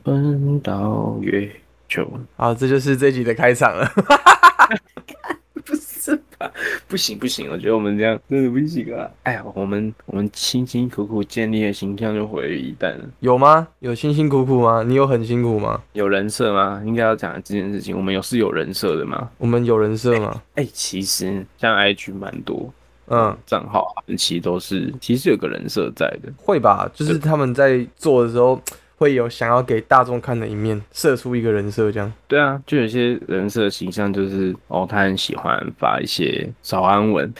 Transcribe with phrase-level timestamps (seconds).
[0.02, 1.46] 奔到月
[1.90, 2.10] 球。
[2.36, 3.86] 好，这就是这集的开场了。
[5.62, 6.50] 不是吧？
[6.88, 9.10] 不行不行，我觉得我们这样真的不行啊！
[9.24, 13.04] 哎呀，我们我们辛辛苦苦建立的形象就毁于一旦了。
[13.20, 13.66] 有吗？
[13.80, 14.82] 有辛辛苦苦吗？
[14.86, 15.82] 你有很辛苦吗？
[15.92, 16.80] 有人设吗？
[16.86, 17.94] 应该要讲这件事情。
[17.94, 19.28] 我们有是有人设的吗？
[19.36, 20.40] 我们有人设吗？
[20.54, 22.72] 哎、其实像 IG 蛮多
[23.08, 26.32] 嗯，账号啊，其实都是其实有个人设在的。
[26.36, 26.90] 会吧？
[26.94, 28.60] 就是他们在做的时候，
[28.96, 32.12] 会有想要给大众看的一面，设出一个人设这样。
[32.26, 37.32] 对啊，就有些人设形象就是哦，他很喜欢发一些早安文，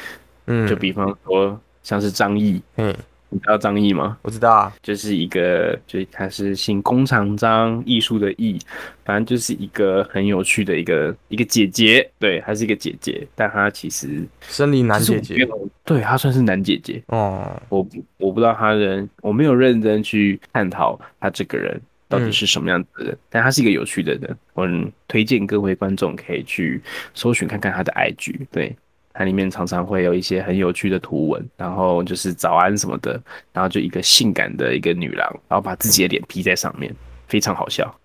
[0.46, 2.94] 嗯，就比方说像是张译，嘿，
[3.28, 4.16] 你知道张译吗？
[4.22, 4.72] 我知道啊。
[4.82, 8.58] 就是一个，就是他是姓工厂张，艺术的艺，
[9.04, 15.48] 反正就是一个很有趣的一个一个姐姐，对，她是一个姐姐，但她其实生理男姐姐
[15.84, 17.86] 对，她算是男姐姐，哦，我
[18.18, 26.80] 我不知道她人，我没有认真去探讨她这个人到底是什么样子的人，但她是一个有趣的人，我很推荐各位观众可以去
[27.12, 28.74] 搜寻看看她的 IG，对。
[29.18, 33.18] 它里面常常会有一些很有趣的图文，然后就是早安什么的，
[33.50, 36.94] 然后就一个性感的一个女郎，然后把自己的脸 P 在上面，
[37.26, 37.98] 非常好笑。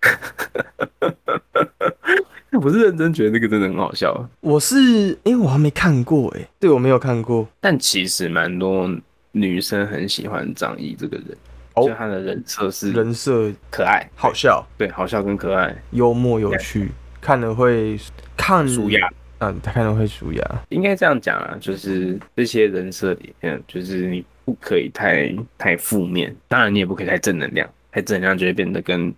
[2.52, 7.46] 我是认真觉得那个真的很好笑，我是因为我还没看过哎，对我没有看过。
[7.60, 8.90] 但其实蛮多
[9.32, 11.36] 女生很喜欢张译这个人，
[11.74, 17.98] 哦就他的人设是人设可爱，好笑、对，好笑跟可爱，幽默、有趣，看了会
[18.36, 19.08] 看舒压。
[19.42, 20.62] 嗯，他看了会舒压。
[20.68, 29.12] 应该这样讲啊，就是这些人设里面，就是你不可以太太负面，当然你也不可以太正能量，太正能量就会变得跟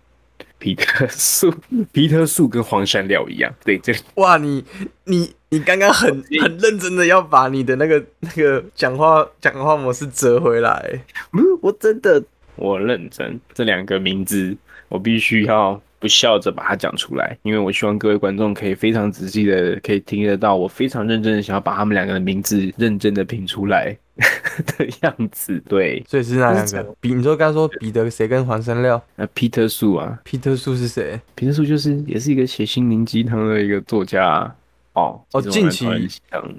[0.57, 1.53] 皮特树、
[1.91, 3.53] 皮特树跟黄山料一样。
[3.63, 4.65] 对，这哇，你
[5.03, 6.09] 你你刚刚很
[6.41, 10.99] 很认真的要把你的那个那个讲话讲话模式折回来。
[11.29, 12.23] 不是我真的
[12.55, 14.55] 我认真，这两个名字
[14.89, 23.95] 我必须要不笑着把它讲出来，因为我希望各位观众可以非常仔细的可以听得到我非常认真的想要把他们两个的名字认真的拼出来
[24.77, 25.61] 的样子。
[25.67, 26.95] 对，所以是那两个？
[26.99, 29.01] 比你说刚刚说彼得谁跟黄山料？
[29.15, 31.19] 那皮特树啊，皮特树是谁？
[31.35, 34.55] 皮特树就是也是一个写心灵鸡汤的一个作家啊、
[34.95, 35.21] 哦。
[35.31, 35.87] 哦近期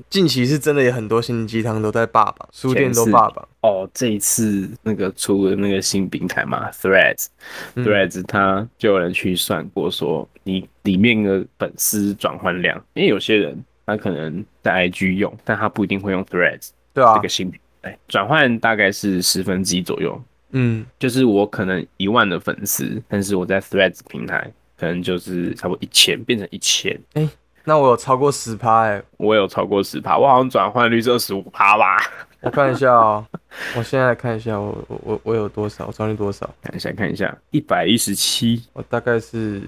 [0.08, 3.46] 近期是真的有很多心灵鸡汤都在霸榜，书店都霸榜。
[3.62, 7.26] 哦，这一次那个出了那个新平台嘛，Threads，Threads，、
[7.74, 20.22] 嗯 Threads 它就有人去算过说，你里面的粉丝转换量，因为有些人他可能在 IG 用，但他不一定会用 Threads 对啊这个，新平台，转换大概是十分之一左右。
[20.50, 24.48] 嗯，就是我可能一万的粉丝，但是我在 Threads 平台
[24.78, 26.98] 可能就是差不多一千，变成一千。
[27.68, 31.96] 那我有超过十趴哎，我有超过十趴，我好像转换率是二十五趴吧。
[32.42, 33.26] 我看一下哦，
[33.76, 36.48] 我现在来看一下我我我我有多少，我转换率多少？
[36.62, 38.62] 看一下，看一下，一百一十七。
[38.72, 39.60] 我大概是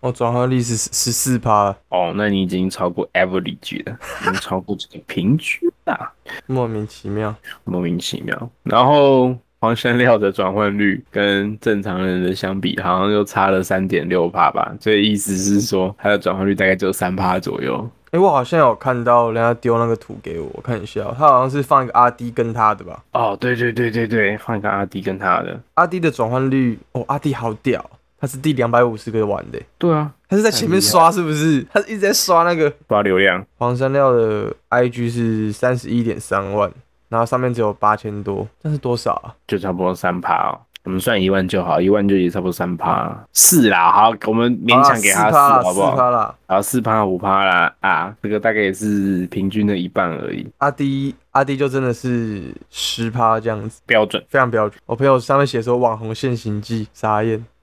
[0.00, 6.12] 我转换率是十四趴，哦，那你已经超过 average 了， 已经超过这个平均了，
[6.46, 7.32] 莫名其妙。
[7.62, 8.50] 莫名其妙。
[8.64, 9.32] 然后
[9.64, 17.90] 黄山料的转换率跟正常人的相比，好像又差了三点六帕吧，所以意思是说它的转换率大概只有三帕左右。
[18.10, 23.02] 哎、我好像有看到人家丢那个图给我，我看一下哦，他好像是放一个阿 D 跟他的吧。
[23.12, 25.58] 哦，对对对对对，放一个阿迪跟他的。
[25.72, 27.82] 阿 D 的转换率，哦，阿 D 好屌，
[28.20, 31.66] 他是第两百五十个玩的，对啊，他是在前面刷是不是？
[31.72, 33.42] 他是一直在刷那个刷流量。
[33.56, 36.70] 黄山料的 IG 是三十一点三万，
[37.14, 39.30] 然后上面只有八千多，这是多少啊？
[39.46, 40.58] 就差不多三趴哦。
[40.82, 43.16] 我们算一万就好，一万就也差不多三趴。
[43.32, 45.94] 是啦，好，我们勉强给他四，好不好？
[45.94, 54.20] 趴啦，然后四趴五趴啦啊，这个大概也是平均的一半而已，阿迪阿迪就真的是十趴这样子，标准。
[54.28, 54.80] 非常标准。
[54.86, 57.46] 我朋友上面写说网红现行记，傻眼。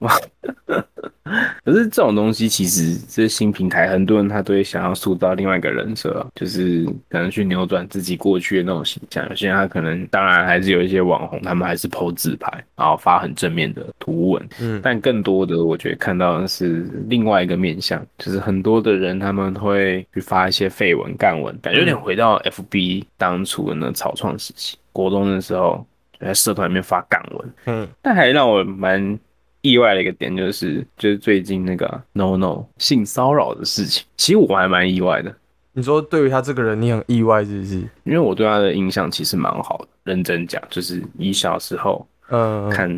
[1.64, 9.24] 可是这种东西其实这新平台，很多人他都会想要塑造另外一个人设啊，就是可能去扭转自己过去的那种形象。
[9.28, 14.48] 有些人他可能当然还是有一些网红，他们还是 PO 自拍，然后发很正面的图文。
[14.60, 25.86] 嗯，但更多的我觉得看到的是另外一个面向，就是很多的人他们会去发一些绯闻、干文，感觉有点回到 FB 当初的那草创时期，国中的时候
[26.18, 27.52] 就在社团里面发干文。
[27.66, 29.18] 嗯，但还让我蛮
[29.62, 35.34] 意外的一个点就是，就是最近那个 No No 性骚扰的事情，其实我还蛮意外的，
[35.72, 37.76] 你说对于他这个人，你很意外是不是？
[38.04, 39.88] 因为我对他的印象其实蛮好的。
[40.04, 42.88] 认真讲，就是以小时候嗯，看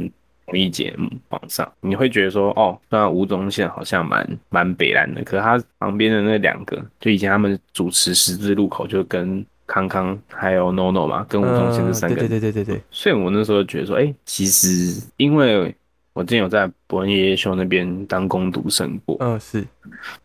[0.46, 15.74] 综艺节目网上，你会觉得说，哦，虽然吴宗宪好像蛮蛮北蓝的，可是他旁边的那两个，就以前他们主持十字路口，就跟康康还有 No No 嘛，跟吴宗宪这三个嗯对对对对对对，所以我那时候觉得说，哎、其实因为
[16.14, 19.66] 我之前有在伯恩爷爷秀那边当工读生过，嗯是，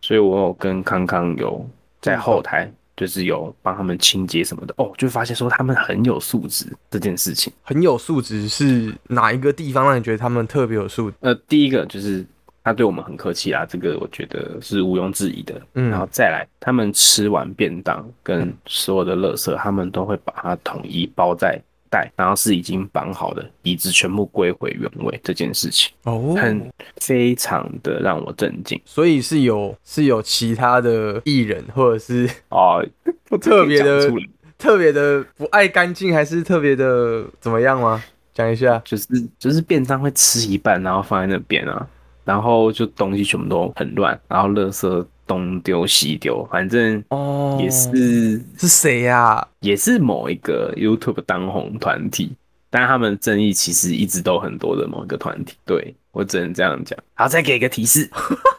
[0.01, 1.67] 所以我有跟康康有
[1.99, 4.73] 在后台，就是有帮他们清洁什么的。
[4.77, 7.51] 哦，就发现说他们很有素质这件事情。
[7.63, 11.17] 很有素质是哪一个地方让你觉得他们特别有素质？
[11.21, 12.23] 呃，第一个就是
[12.63, 15.59] 他对我们很客气啊，这个我觉得是毋庸置疑的。
[15.73, 21.59] 嗯然后再来，他们吃完便当跟所有的垃圾，他们都会把它统一包在
[21.89, 25.91] 袋，然后是已经绑好的，椅子全部归回原位这件事情。
[26.03, 32.85] 哦，很非常的让我震惊所以是有是有其他的艺人或者是哦，
[33.27, 34.11] 不特别的
[34.57, 38.03] 特别的不爱干净，还是特别的怎么样吗？
[38.33, 38.81] 讲一下。
[38.85, 39.05] 就是
[39.37, 41.87] 就是便当会吃一半，然后放在那边啊，
[42.29, 52.31] 然后就东西全部都很乱，然后垃圾东丢西丢，反正哦也是、是谁呀、也是某一个 YouTube 当红团体，
[52.69, 56.95] 但他们争议其实一直都很多的某一个团体，对我只能这样讲。
[57.15, 58.07] 好，再给一个提示，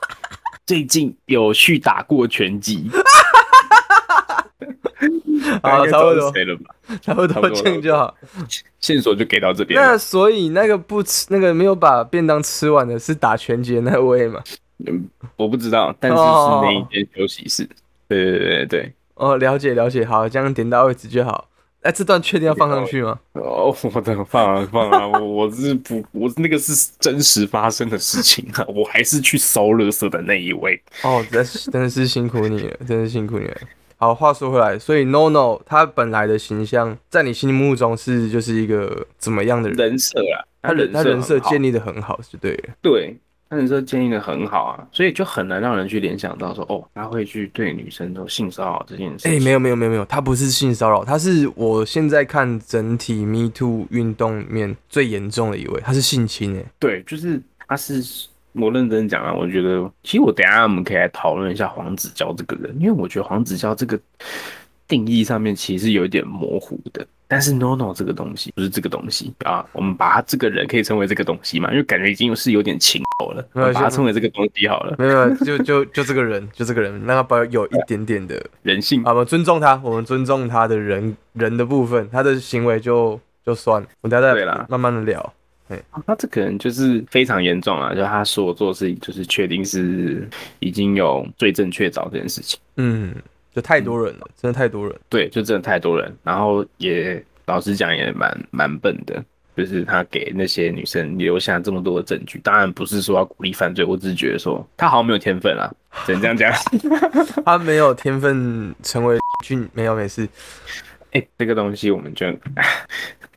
[0.67, 2.91] 最近有去打过拳击。
[5.63, 6.33] 好，差不多？
[7.01, 8.15] 差不多这样就好。
[8.81, 9.97] 线索就给到这边那。
[9.97, 14.43] 所以那个不吃那个没有把便当吃完的是打拳击的那位嘛？
[14.87, 17.69] 嗯，我不知道，但是是哦那一间休息室。
[18.09, 18.93] 对对对对对。
[19.15, 21.47] 哦，了解了解，好，这样点到为止就好。
[21.83, 23.19] 哎，这段确定要放上去吗？
[23.33, 30.79] 哦，我的放啊放啊，我我是不， 我那个是真实发生的事情啊，我还是去收垃圾的那一位。
[31.03, 33.57] 哦，真是真的是辛苦你了，真是辛苦你了。
[34.01, 39.91] 好，话说回来，所以 No No 他本来的形象在你心目中是就是一个怎么样的人？
[39.91, 42.71] 人设啊，他人他人设建立的很好，是对了。
[42.81, 43.15] 对，
[43.51, 49.45] 他人设建立的很好啊，所以就很难让人去联想到说，哦，他会去对女生做性骚扰这件事哎、情。
[49.45, 57.39] 没有没有没有没有，他不是性骚扰，他是我现在看整体 Me Too 运动里面最严重的一位，他是性侵哎、对，就是
[57.69, 58.03] 他是
[58.53, 63.99] 我认真讲啊，我觉得其实我等下我们可以来讨论一下黄子佼这个人，因为我觉得黄子佼这个
[64.89, 67.07] 定义上面其实有一点模糊的。
[67.29, 85.33] 但是 no no 这个东西不是这个东西啊，我们把他这个人可以称为这个东西嘛，因为感觉已经是有点情头了，把它称为这个东西好了，没有就就就这个人，就这个人，让他保有一点点的人性啊，我们尊重他，我们尊重他的人人的部分，他的行为就就算了，我们等下再对啦慢慢的聊。
[86.07, 90.29] 他这可能就是非常严重啊，就他说我做的事情就是确定是
[90.59, 92.59] 已经有罪证确凿这件事情。
[92.77, 93.15] 嗯，
[93.55, 94.97] 就太多人了，真的太多人。
[95.09, 99.23] 对，就真的太多人，然后也老实讲也蛮蛮笨的，
[99.57, 105.73] 就是他给那些女生留下这么多的证据，当然不是说要鼓励犯罪，我只是觉得说他好像没有天分啊，
[106.07, 106.53] 只能这样讲。
[107.45, 110.29] 他没有天分成为 俊，没有没事。
[111.13, 112.27] 哎、这个东西我们就，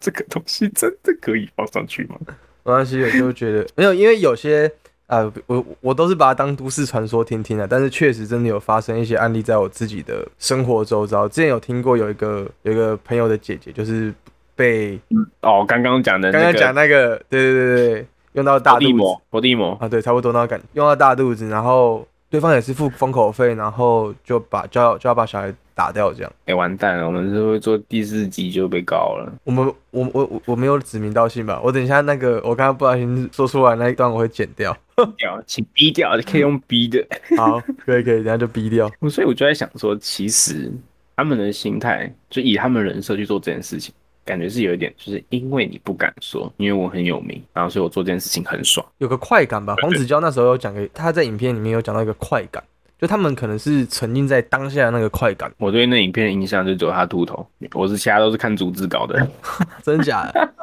[0.03, 2.17] 这个东西真的可以放上去吗？
[2.65, 4.69] 没关系，我就觉得 没有，因为有些
[5.07, 11.27] 啊、我我都是把它当都市传说听听的，但是确实真的有发生一些案例在我自己的生活周遭。
[11.27, 14.11] 之前有听过有一个有一个朋友的姐姐，就是
[14.55, 14.99] 被
[15.41, 18.93] 哦，刚刚讲的那个刚刚讲那个，对对对对，用到大肚子
[19.29, 26.33] 伏地魔，啊，对，差不多那个感，用到大肚子，然后对方也是付封口费，然后就把就要就要把小孩打掉这样。
[26.45, 29.31] 哎、完蛋了，我们是会做第四集就被告了。
[29.43, 31.61] 我们我我我我没有指名道姓吧？
[31.63, 34.75] 我等一下那个我刚刚不小心说出来那一段我会剪掉。
[35.15, 37.05] 掉，请逼掉，可以用逼的。
[37.37, 38.89] 好，可以可以，等下就逼掉。
[39.11, 40.71] 所以我就在想说，其实
[41.15, 43.93] 他们的心态，就以他们人设去做这件事情，
[44.25, 48.85] 感觉是有一点，就是因为你不敢说，因为我很有名，然后所以我做这件事情很爽。
[48.97, 49.75] 有个快感吧。
[49.81, 52.63] 黄子佼那时候有讲给他在影片里面有讲到一个快感，
[52.99, 59.27] 就他们可能是沉浸在当下的那个快感，我对那影片的印象就只有他秃头，我是其他都是看逐字稿的，
[59.83, 60.53] 真的假的？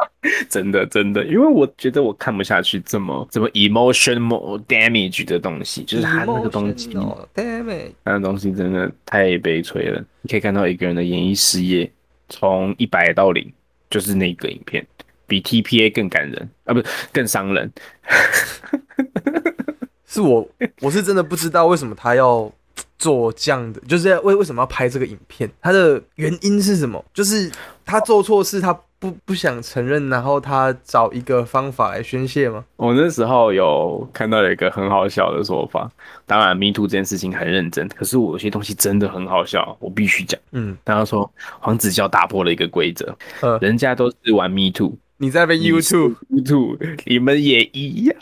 [0.50, 6.90] 真的真的，因为我觉得我看不下去这么这么 emotional damage 的东西，就是他那个东西
[7.35, 10.05] ，，damn it，那个东西真的太悲催了。
[10.21, 11.90] 你可以看到一个人的演艺事业
[12.30, 13.52] 从一百到零，
[13.90, 14.87] 就是那个影片，
[15.26, 17.70] 比 TPA 更感人啊，不是更伤人。
[20.06, 20.49] 是我
[20.80, 22.50] 我是真的不知道为什么他要
[22.99, 27.04] 做这样的，就是为为什么要拍这个影片，他的原因是什么？
[27.12, 27.50] 就是
[27.84, 32.62] 他做错事，他不不想承认，然后他找一个方法来宣泄吗？
[32.76, 35.90] 我那时候有看到有一个很好笑的说法，
[36.26, 40.38] 当然 Me Too 这件事情很认真，可是我有些东西真的很好笑，我必须讲。
[40.52, 41.28] 嗯，他说
[41.59, 44.92] 黄子佼打破了一个规则，呃，人家都是玩 Me Too。
[45.16, 48.16] 你在被 YouTube，YouTube，你们也一样，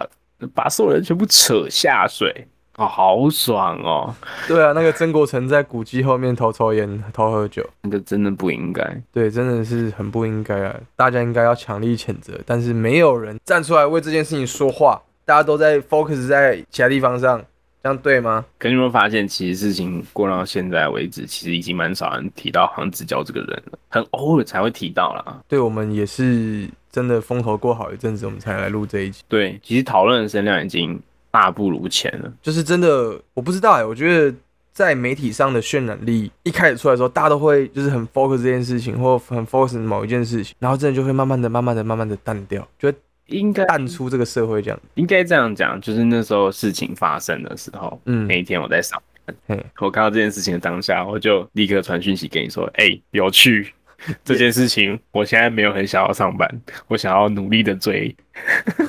[0.54, 2.46] 把所有人全部扯下水，
[2.78, 4.14] 哦，好爽哦！
[4.46, 9.02] 对啊，那个曾国成在古迹后面偷抽烟、偷喝酒，那个真的不应该。
[9.12, 10.76] 对，真的是很不应该啊！
[10.94, 17.44] 大家应该要强力谴责，但是没有人站出来为这件事情说话，大家都在 focus 在其他地方上，
[17.82, 18.44] 这样对吗？
[18.60, 25.40] 可你有没有发现，其实事情过到现在为止，其实已经蛮少人提到黄子佼这个人了，很偶尔才会提到啦。
[25.48, 29.24] 对我们也是真的风头过好一阵子，我们才来录这一集。
[29.26, 32.32] 对，其实讨论的声量已经大不如前了。
[32.42, 34.34] 就是真的，我不知道哎、我觉得
[34.72, 44.80] 在媒体上的渲染力一开始出来的时候，大家都会就是很 focus 这件事情，或很 focus 某一件事情，然后真的就会慢慢的、慢慢的、慢慢的淡掉，就会应该淡出这个社会这样。
[44.94, 53.72] 应该这样讲，就是那时候事情发生的时候，嗯那一天我在上班嘿，我看到这件事情的当下，我就立刻传讯息给你说，哎、有趣。
[54.22, 56.48] 这件事情，我现在没有很想要上班，
[56.86, 58.14] 我想要努力的追。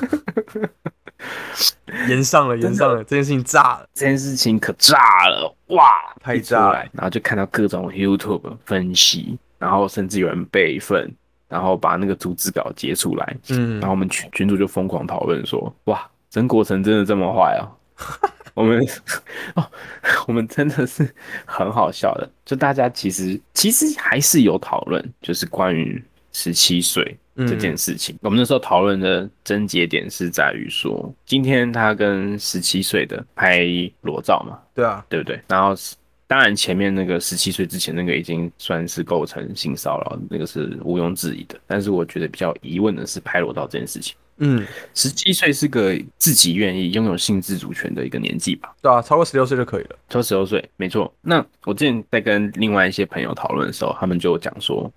[2.08, 3.86] 延上了，延上了，这件事情炸了。
[3.94, 4.96] 这件事情可炸
[5.28, 11.12] 了，哇，太炸了，然后就看到各种 YouTube 分析，然后甚至有人备份，
[11.48, 17.68] 然后把那个逐字稿截出来，嗯然后我们群群主就疯狂讨论说，哇，曾国成真的这么坏啊？
[18.54, 18.84] 我们
[19.54, 19.64] 哦，
[20.26, 21.08] 我们真的是
[21.44, 27.16] 很好笑的，就大家其实其实还是有讨论，就是关于十七岁
[27.46, 28.16] 这件事情。
[28.22, 33.66] 我们那时候讨论的症结点是在于说，今天他跟十七岁的拍
[34.02, 35.40] 裸照嘛，对啊，对不对？
[35.48, 35.74] 然后
[36.26, 41.58] 当然前面那个十七岁之前那个已经算是构成性骚扰，那个是毋庸置疑的。
[41.66, 44.14] 但是我觉得比较疑问的是拍裸照这件事情。
[44.42, 49.90] 嗯，十七岁是个自己愿意拥有性自主权的一个年纪吧，对啊，超过十六岁就可以了。
[50.08, 51.12] 超过十六岁，没错。
[51.20, 54.90] 那我之前在跟另外一些朋友讨论的时候，他们就讲说，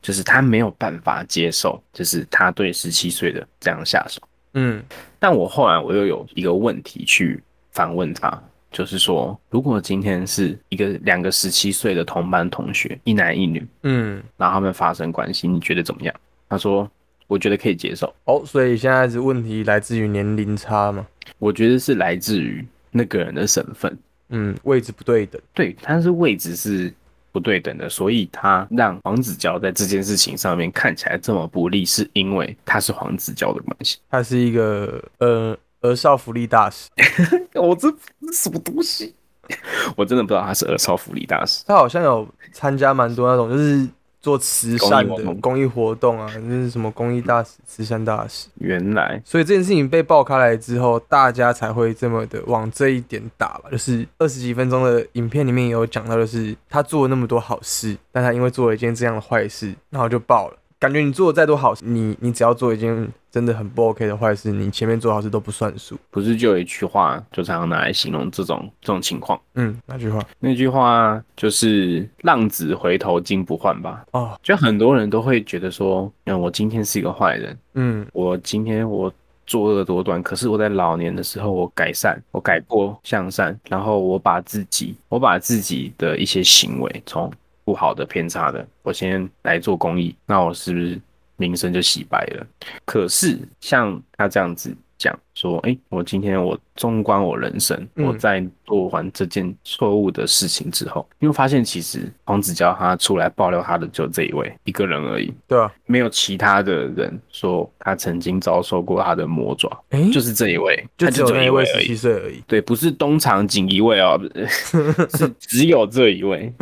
[0.00, 4.20] 就是他没有办法接受，就是他对十七岁的这样下手。
[4.54, 4.82] 嗯
[5.18, 16.14] 但我后来我又有一个问题去反问他，就是说，如果今天是一个两个十七岁的同班同学，一男一女，嗯，然后他们发生关系，你觉得怎么样？
[16.48, 16.90] 他说，
[17.26, 18.12] 我觉得可以接受。
[18.24, 21.06] 哦，所以现在是问题来自于年龄差吗？
[21.38, 23.96] 我觉得是来自于那个人的身份，
[24.30, 25.40] 嗯，位置不对等。
[25.52, 26.92] 对，他是位置是
[27.32, 33.98] 不对等的，所以他让黄子佼在这件事情上面看起来这么不利，是因为他是黄子佼的关系。
[34.10, 36.88] 他是一个呃儿少福利大使，
[37.54, 39.14] 我这这什么东西？
[39.96, 41.64] 我真的不知道他是儿少福利大使。
[41.66, 43.88] 他好像有参加蛮多那种就是
[44.20, 48.48] 做慈善的公益活动啊，那是什么公益大使、慈善大使。
[48.56, 53.70] 原来所以这件事情被爆开来之后，大家才会这么的往这一点打吧。
[53.70, 60.57] 就是二十几分钟的影片里面也有讲到，就是他做了那么多好事，但他因为做了一件这样的坏事，然后就爆了。
[60.80, 65.98] 感觉你做的再多好事，你你只要做一件真的很不 OK 的坏事，你前面做好事都不算数。
[66.10, 69.40] 不是就有一句话，就常常拿来形容这种这种情况。
[69.54, 74.04] 嗯，那句话那句话就是“浪子回头金不换”吧？
[74.12, 79.12] 哦，就很多人都会觉得说，嗯，我今天是一个坏人，嗯我今天我
[79.46, 87.32] 作恶多端，可是我在老年的时候我改善，我改过向善，然后我把自己，我把自己的一些行为从
[87.68, 90.98] 不好的偏差的，我先来做公益，那我是不是
[91.36, 92.46] 名声就洗白了？
[92.86, 105.32] 可是像他这样子讲说，哎、我今天我纵观我人生，嗯我在做完这件错误的事情之后，你会发现其实黄子佼他出来爆料他的就这一位一个人而已。
[105.46, 111.94] 对啊，没有其他的人说他曾经遭受过他的魔爪，诶，就是这一位，他就只有那一一位十七。
[111.94, 112.42] 岁而已。
[112.48, 114.20] 对，不是东厂仅一位哦，
[115.16, 116.52] 是只有这一位。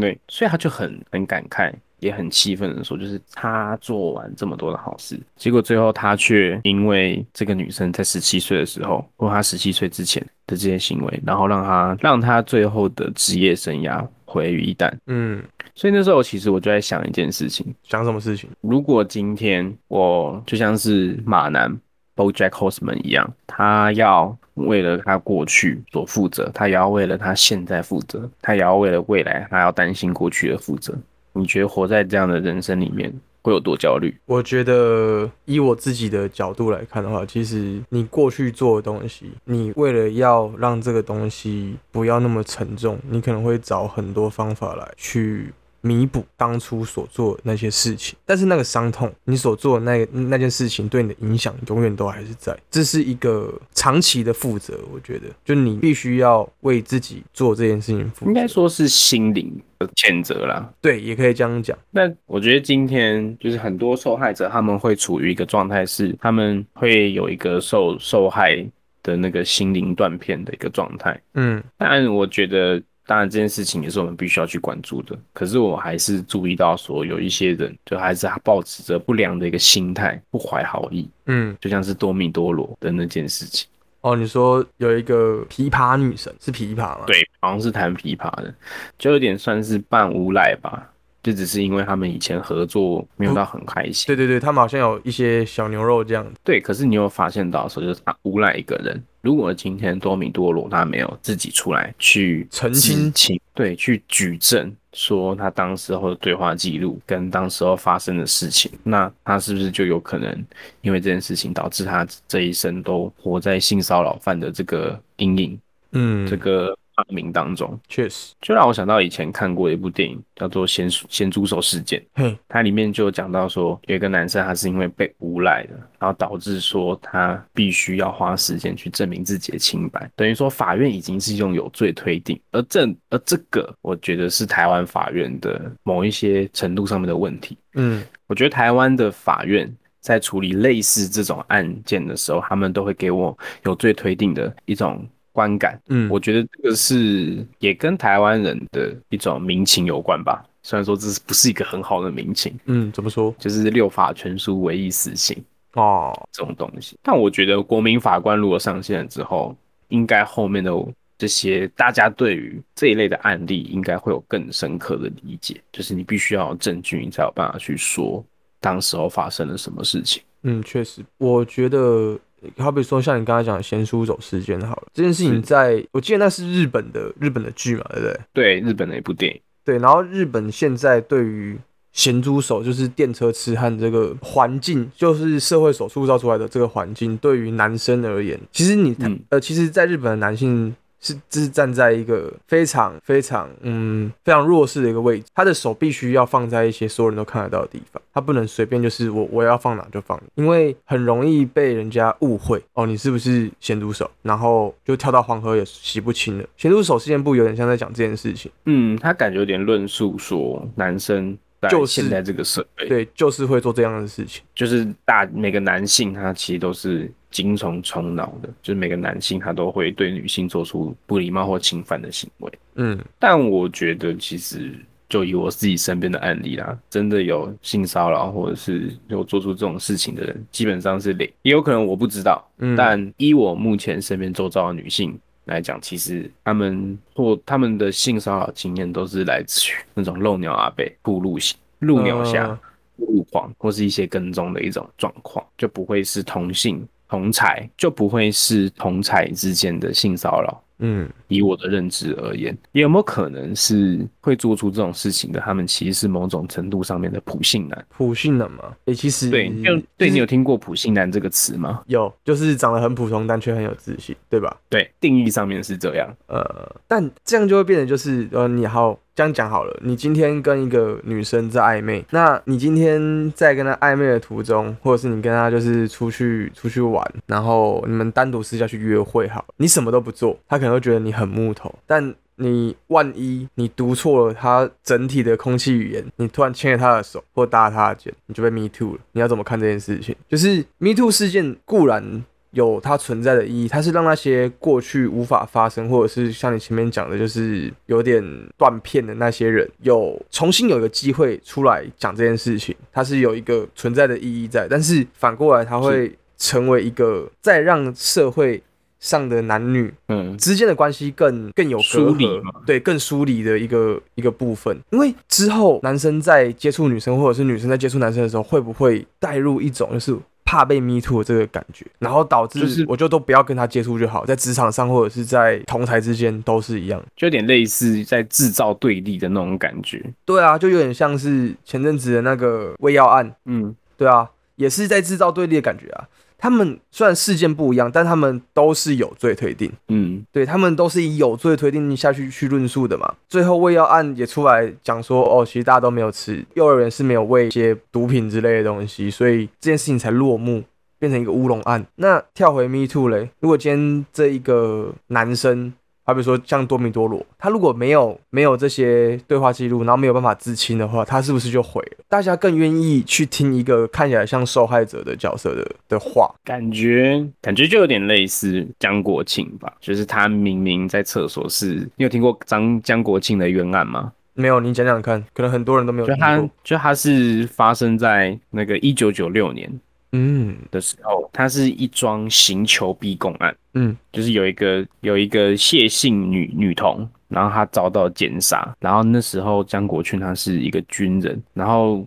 [0.00, 14.92] 对，所以他就很很感慨，也很气愤的说，就是他做完这么多的好事，结果最后他却因为这个女生在十七岁的时候，或他十七岁之前的这些行为，然后让他让他最后的职业生涯毁于一旦。
[15.06, 15.42] 嗯，
[15.74, 18.50] 所以那时候其实我就在想一件事情：想什么事情？
[18.60, 21.74] 如果今天我就像是马男
[22.16, 30.94] BoJack Horseman 一样，他要为了他过去所负责，他也要为了他现在负责，他也要为了未来，他要担心过去的负责。
[31.34, 34.16] 你觉得活在这样的人生里面会有多焦虑？
[34.24, 45.52] 我觉得以我自己的角度来看的话，其实你过去做的东西，你为了要让这个东西不要那么沉重，你可能会找很多方法来去。
[45.80, 52.56] 弥补当初所做的那些事情，但是那个伤痛，你所做的那那件事情对你的影响永远都还是在。
[52.70, 58.26] 这是一个长期的负责，我觉得，就你必须要为自己做这件事情负责。
[58.26, 60.68] 应该说是心灵的谴责啦。
[60.80, 61.76] 对，也可以这样讲。
[61.90, 68.66] 那我觉得今天就是很多受害者他们会处于一个状态，是他们会有一个受受害
[69.02, 71.20] 的那个心灵断片的一个状态。
[71.34, 72.82] 嗯，但我觉得。
[73.06, 75.16] 当然，这件事情也是我们必须要去关注的。
[75.32, 81.08] 可是，我还是注意到说，有一些人就还是保持着不良的一个心态，不怀好意。
[81.26, 83.68] 嗯，就像是多米多罗的那件事情。
[84.00, 87.04] 哦，你说有一个琵琶女神是琵琶吗？
[87.06, 88.52] 对，好像是弹琵琶的，
[88.98, 90.92] 就有点算是半无赖吧。
[91.26, 94.06] 就只是因为他们以前合作没有到很开心。
[94.06, 96.24] 对对对，他们好像有一些小牛肉这样。
[96.44, 99.02] 对，可是你有发现到说，就是他诬赖一个人。
[99.22, 110.46] 如果今天多米多罗他没有自己出来去澄清，对，去举证说他当时候的对话记录跟当时候发生的事情，那他是不是就有可能
[110.80, 115.58] 因为这件事情导致他这一生都活在性骚扰犯的这个阴影？
[115.90, 116.78] 嗯，这个。
[116.96, 122.00] 发明当中，确实就让我想到以前看过一部电影，叫做《咸咸猪手事件》。
[122.14, 132.40] 嘿，它里面就讲到说，有一个男生他是因为被诬赖的，然后导致说他必须要花时间去证明自己的清白，等于说法院已经是用有罪推定。
[132.50, 137.58] 而这而这个，我觉得是台湾法院的某一些程度上面的问题。
[137.74, 145.06] 嗯，我觉得台湾的法院在处理类似这种案件的时候，他们都会给我有罪推定的一种。
[145.36, 150.42] 观感，嗯，我觉得这个是也跟台湾人的一种民情有关吧。
[150.62, 153.34] 虽然说这是不是一个很好的民情，嗯，怎么说？
[153.38, 155.36] 就是六法全书唯一死刑
[155.74, 156.96] 哦，这种东西。
[157.02, 159.54] 但我觉得国民法官如果上线了之后，
[159.88, 160.72] 应该后面的
[161.18, 165.60] 这些大家对于这一类的案例，应该会有更深刻的理解。
[165.70, 168.24] 就是你必须要有证据，你才有办法去说
[168.58, 170.22] 当时候发生了什么事情。
[170.42, 172.18] 嗯，确实，我觉得。
[172.58, 178.20] 好比说，像你刚才讲咸书走事件，好了，这件事情在我记得那是日本的日本的剧嘛，对不对？
[178.32, 179.40] 对，日本的一部电影。
[179.64, 181.58] 对，然后日本现在对于
[181.92, 188.94] 咸猪手，就是电车痴汉这个环境，就是社会所塑造出来的这个环境，对于男生而言，其实你
[189.30, 190.74] 呃，其实，在日本的男性。
[191.06, 206.44] 是，这是站在一个非常非常嗯非常弱势的一个位置，他的手必须要放在一些所有人都看得到的地方，他不能随便就是我我要放哪就放，因为很容易被人家误会哦，你是不是咸猪手，然后就跳到黄河也洗不清了。
[206.56, 211.36] 咸猪手事件部有点像在讲这件事情，嗯，他感觉有点论述说男生。
[211.70, 214.44] 就是现在这个社会，对，就是会做这样的事情。
[214.54, 222.50] 就是大每个男性，他其实都是精虫充脑的，就是每个男性他都会对女性做出不礼貌或侵犯的行为。
[222.76, 224.72] 嗯，但我觉得其实
[225.06, 231.30] 就以我自己身边的案例啦，真的有性骚扰或者是有做出这种事情的人，基本上是零。
[231.42, 232.42] 也有可能我不知道，
[232.74, 235.18] 但依我目前身边周遭的女性。
[235.44, 242.58] 来讲，其实他们或他们的性骚扰经验都是来自于那种漏鸟阿贝、铺路型、路鸟下、
[242.96, 250.62] 路狂，或是一些跟踪的一种状况，就不会是同性同才，就不会是同才之间的性骚扰。
[250.78, 255.40] 嗯，以我的认知而言，有没有可能是会做出这种事情的？
[255.40, 257.86] 他们其实是某种程度上面的普信男。
[257.88, 258.76] 普信男吗？
[258.84, 261.82] 诶，其实对，就对你有听过普信男这个词吗？
[261.86, 264.54] 有，就是长得很普通，但却很有自信，对吧？
[264.68, 266.14] 对，定义上面是这样。
[266.26, 268.98] 呃，但这样就会变成就是，呃，你好。
[269.16, 288.98] 这样讲好了，你今天跟一个女生在暧昧，那你今天在跟她暧昧的途中，或者是你跟她就是出去出去玩，然后你们单独私下去约会，好，你什么都不做，她可能会觉得你很木头，但你万一你读错了她整体的空气语言，你突然牵着她的手或搭她的肩，你就被 me too 了。
[289.12, 290.14] 你要怎么看这件事情？
[290.28, 292.22] 就是 me too 事件固然。
[292.56, 298.24] 有它存在的意义，它是让那些过去无法发生，或者是像你前面讲的，就是有点
[298.56, 304.66] 断片的那些人，有重新有一个机会出来讲这件事情，它是有一个存在的意义在。
[304.68, 308.62] 但是反过来，它会成为一个再让社会
[309.00, 314.74] 上的男女嗯，之间的关系更更有隔疏离嘛，对，更疏离的一个一个部分。
[314.90, 320.16] 因为之后男生在接触女生，或者是女生在接触男生的时候，会不会带入一种就是
[320.46, 327.02] 怕被 me too 的这个感觉，然后导致就是我就都不要跟他接触就好，在职场上或者是在同台之间都是一样。
[327.16, 330.02] 就有点类似在制造对立的那种感觉。
[330.24, 336.08] 对啊，就有点像是前阵子的那个胃药案，嗯，对啊，也是在制造对立的感觉啊。
[336.38, 339.72] 他们虽然事件不一样，但他们都是有罪推定。
[339.88, 343.14] 嗯，对他们都是以有罪推定下去去论述的嘛。
[343.28, 350.62] 最后胃药案也出来讲说，哦，其实大家都没有吃，幼儿园是没有喂一些毒品之类的东西，所以这件事情才落幕，
[350.98, 351.86] 变成一个乌龙案。
[351.96, 355.72] 那跳回 Me Too 嘞，如果今天这一个男生，
[356.06, 362.04] 好比说像多米多罗，他如果没有没有这些对话记录，然后没有办法自清的话，他是不是就毁了？
[362.08, 366.32] 大家更愿意去听一个看起来像受害者的角色的的话？
[366.44, 374.12] 感觉感觉就有点类似江国庆吧，就是他明明在厕所是，你有听过张江国庆的冤案吗？
[374.34, 376.50] 没有，你讲讲看，可能很多人都没有就他听过。
[376.62, 379.80] 就他是发生在那个一九九六年
[380.16, 380.56] 嗯。
[380.70, 383.96] 的时候，它是一桩刑求逼供案，嗯。
[384.12, 392.06] 就是有一个有一个谢姓女女童，然后她遭到奸杀，然后那时候江国庆他是一个军人，然后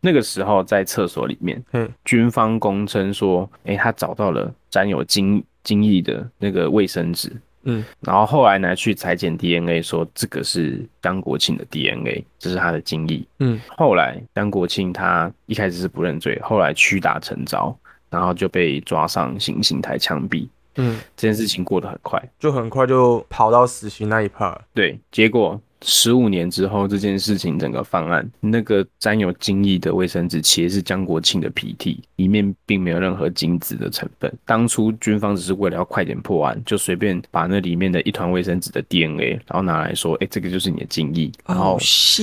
[0.00, 1.90] 那个时候在厕所里面，嗯。
[2.04, 7.30] 军方供称说，诶，他找到了沾有精精液的那个卫生纸，
[7.64, 13.22] 嗯然后后来呢去裁剪 DNA，说这个是张国庆的 DNA，这是他的精液。
[13.38, 17.76] 嗯后来张国庆他一开始是不认罪，后来屈打成招，
[18.08, 20.48] 然后就被抓上行刑台枪毙。
[20.76, 24.56] 嗯，这件事情过得很快，就很快就跑到死刑那一 part。
[24.72, 34.32] 对，结果十五年之后，这件事情整个方案，那个沾有精液的卫生纸其实是江国庆的鼻涕，里面并没有任何精子的成分。
[34.44, 42.22] 当初军方只是为了要快点破案，就随便把那里面的一团卫生纸的 DNA，然后拿来说，哎、这个就是你的精液，然后是，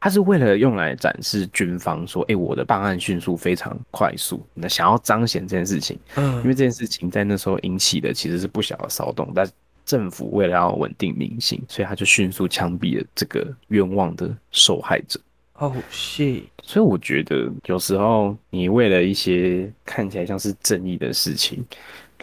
[0.00, 5.98] 他是为了用来展示军方说，哎、我的办案迅速非常快速，那想要彰显这件事情。
[6.16, 9.48] 嗯因嗯为这件事情在那时候引起的其实是不小的骚动，但
[9.86, 15.18] 政府为了要稳定民心，所以他就迅速枪毙了这个冤枉的受害者。
[15.54, 21.64] 哦是，所以我觉得有时候你为了一些看起来像是正义的事情，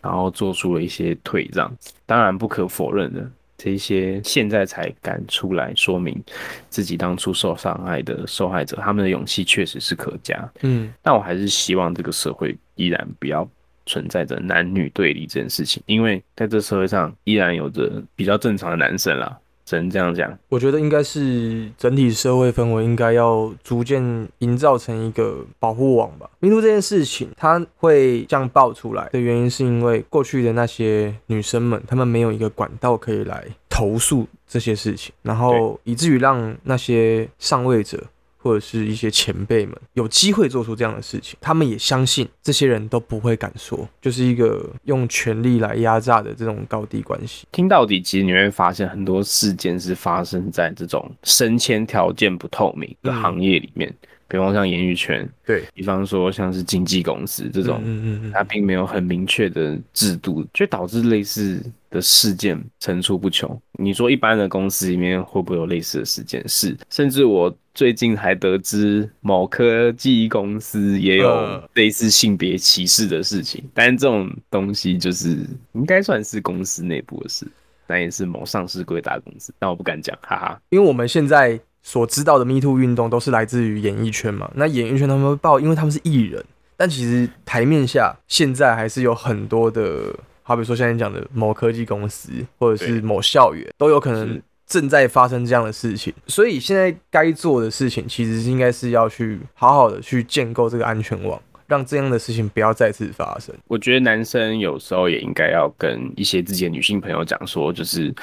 [0.04, 3.28] 然后做出了一些退让，当然不可否认的。
[3.56, 6.22] 这些现在才敢出来说明
[6.70, 10.52] 自己当初受伤害的受害者，他们的勇气确实是可嘉。
[10.64, 13.48] 嗯但我还是希望这个社会依然不要
[13.86, 20.38] 存在着男女对立这件事情，因为在这社会上依然有着比较正常的男生啦，只能这样讲。
[20.50, 24.02] 我觉得应该是整体社会氛围应该要逐渐
[24.40, 26.30] 营造成一个保护网吧。
[26.40, 38.02] 迷途这件事情，它会这样爆出来的原因，是因为过去的那些女生们，她们没有一个管道可以来投诉这些事情，然后以至于让那些上位者。
[38.44, 47.48] 或者是一些前辈们有机会做出这样的事情，他们也相信这些人都不会敢说，就是一个用权力来压榨的这种高低关系。
[47.54, 53.96] 听到底，其实你会发现很多事件是发生在这种升迁条件不透明的行业里面，
[54.34, 63.62] 比方像演艺圈，对，比方说像是经纪公司这种，嗯嗯嗯它并没有很明确的制度，就导致类似的事件层出不穷。
[63.74, 66.44] 你说一般的公司里面会不会有类似的事件？
[66.50, 77.46] 是，甚至我最近还得知某科技公司也有呃类似性别歧视的事情，但是这种东西就是应该算是公司内部的事，
[77.86, 80.60] 但也是某上市贵大公司，但我不敢讲，哈哈。
[80.72, 86.44] 因为我们现在所知道的 Me Too 运动都是来自于演艺圈嘛，那演艺圈他们会报，因为他们是艺人，
[86.78, 103.54] 但其实台面下现在还是有很多的，好比说现在讲的某科技公司或者是某校园，都有可能正在发生这样的事情，所以现在该做的事情其实是应该是要去好好的去建构这个安全网，让这样的事情不要再次发生。
[103.68, 108.14] 我觉得男生有时候也应该要跟一些自己的女性朋友讲说，就是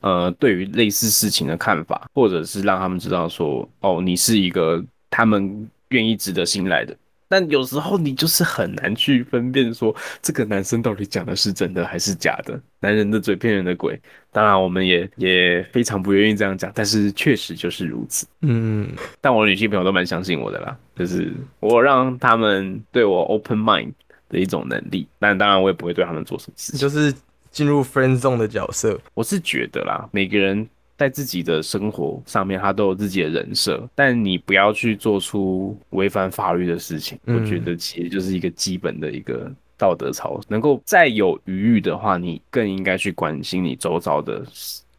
[0.00, 6.96] 呃，对于类似事情的看法，或者是让他们知道说，哦，你是一个他们愿意值得信赖的。
[7.30, 12.60] 但有时候你就是很难去分辨说，这个男生到底讲的是真的还是假的。
[12.80, 13.96] 男人的嘴骗人的鬼，
[14.32, 18.26] 当然我们也也非常不愿意这样讲，但是确实就是如此。
[18.40, 18.90] 嗯，
[19.20, 23.92] 但我的女性朋友都蛮相信我的啦，就是我让他们对我 open mind，
[24.28, 25.06] 的一种能力。
[25.20, 26.80] 但当然，我也不会对他们做什么事情。
[26.80, 27.14] 就是
[27.52, 29.00] 进入 friend zone 的角色。
[29.14, 30.68] 我是觉得啦，每个人
[31.00, 37.18] 在自己的生活上面，他都有自己的人设，但你不要去做出违反法律的事情。
[37.24, 40.38] 我觉得其实就是一个基本的一个道德操。
[40.46, 44.44] 能够再有余裕的话，你更应该去关心你周遭的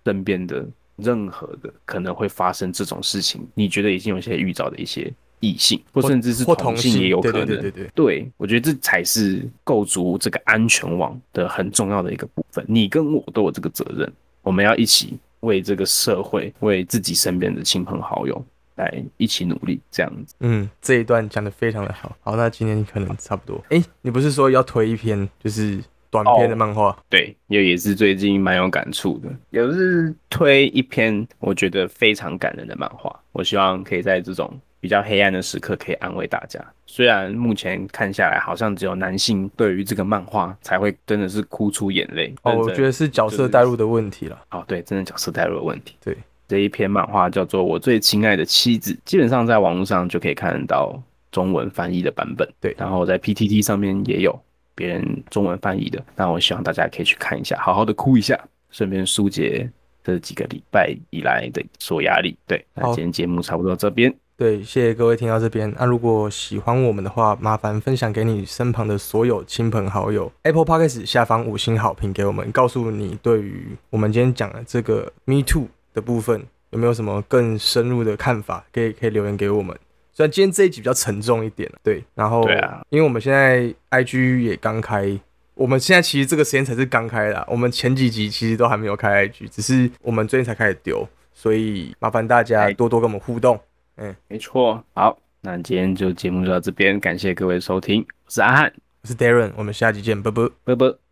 [0.04, 3.48] 身边的任何的可能会发生这种事情。
[3.54, 5.14] 你觉得已经有一些预兆的一些。
[5.44, 7.48] 异性，或甚至是同性也有可能。
[7.48, 12.64] 对对对对对，我觉得这才是构筑这个安全网的很重要的一个部分。
[12.68, 18.44] 你跟我都有这个责任，我们要一起为这个社会、为自己身边的亲朋好友
[18.76, 20.34] 来一起努力，这样子。
[20.40, 22.16] 嗯，这一段讲的非常的好。
[22.22, 23.64] 好，那今天可能差不多。
[23.70, 26.98] 哎，你不是说要推一篇就是短篇的漫画？
[27.10, 33.20] 对，也也是最近蛮有感触的，也是推一篇我觉得非常感人的漫画。
[33.32, 34.60] 我希望可以在这种。
[34.82, 36.60] 比较黑暗的时刻可以安慰大家。
[36.88, 42.34] 虽然目前看下来，好像只有男性对于这个漫画才会真的是哭出眼泪。
[42.42, 44.38] 哦，我觉得是角色代入的问题了。
[44.50, 45.96] 哦，对，真的角色代入的问题。
[46.04, 46.18] 对，
[46.48, 52.46] 这一篇漫画叫做《我最亲爱的妻子》，基本上在网络上就可以看得到中文翻译的版本。
[52.60, 54.38] 对，然后在 PTT 上面也有
[54.74, 56.04] 别人中文翻译的。
[56.16, 58.38] 那我希望大家可以去看一下，好好的哭一下，
[58.72, 59.70] 顺便疏解
[60.04, 62.36] 这几个礼拜以来的所压力。
[62.48, 64.14] 对，那今天节目差不多到这边。
[64.42, 65.72] 对，谢谢各位听到这边。
[65.78, 70.32] 那如果喜欢我们的话，麻烦分享给你身旁的所有亲朋好友。
[70.42, 79.78] Apple Podcast 下方五星好评给我们，告诉你对于我们今天讲的这个 Me Too 的部分有没有什么更深入的看法，可以可以留言给我们。
[80.12, 85.20] 虽然今天这一集比较沉重一点，对，然后对啊，因为我们现在 IG 也刚开，
[85.54, 93.60] 我们现在其实这个时间才是刚开的，我们前几集其实都还没有开 IG，只是我们最近才开始丢，所以麻烦大家多多跟我们互动。
[94.02, 94.84] 嗯，没错。
[94.96, 100.98] 好，那今天就节目就到这边，感谢各位收听，我是阿汉，我是 Darren，我们下期见，啵啵，啵啵。